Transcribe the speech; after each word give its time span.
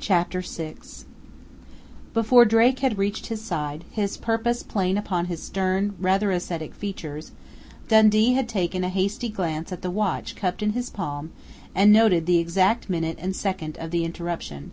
CHAPTER 0.00 0.42
SIX 0.42 1.06
Before 2.12 2.44
Drake 2.44 2.80
had 2.80 2.98
reached 2.98 3.28
his 3.28 3.40
side, 3.40 3.84
his 3.90 4.18
purpose 4.18 4.62
plain 4.62 4.98
upon 4.98 5.24
his 5.24 5.42
stern, 5.42 5.94
rather 5.98 6.30
ascetic 6.30 6.74
features, 6.74 7.32
Dundee 7.88 8.34
had 8.34 8.50
taken 8.50 8.84
a 8.84 8.90
hasty 8.90 9.30
glance 9.30 9.72
at 9.72 9.80
the 9.80 9.90
watch 9.90 10.36
cupped 10.36 10.62
in 10.62 10.72
his 10.74 10.90
palm 10.90 11.32
and 11.74 11.90
noted 11.90 12.26
the 12.26 12.36
exact 12.36 12.90
minute 12.90 13.16
and 13.18 13.34
second 13.34 13.78
of 13.78 13.92
the 13.92 14.04
interruption. 14.04 14.72